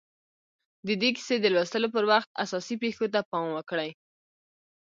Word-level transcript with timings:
د 0.87 0.89
دې 1.01 1.09
کيسې 1.15 1.35
د 1.39 1.45
لوستلو 1.55 1.87
پر 1.95 2.03
وخت 2.11 2.29
اساسي 2.43 2.75
پېښو 2.83 3.05
ته 3.13 3.19
پام 3.29 3.47
وکړئ. 3.53 3.89